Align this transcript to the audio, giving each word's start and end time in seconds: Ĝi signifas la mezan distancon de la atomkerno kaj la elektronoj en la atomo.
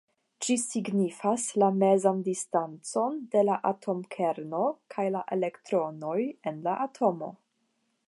Ĝi 0.43 0.53
signifas 0.61 1.43
la 1.63 1.67
mezan 1.81 2.23
distancon 2.29 3.21
de 3.35 3.45
la 3.51 3.59
atomkerno 3.75 4.65
kaj 4.95 5.09
la 5.19 5.25
elektronoj 5.39 6.19
en 6.53 6.63
la 6.69 6.79
atomo. 6.89 7.35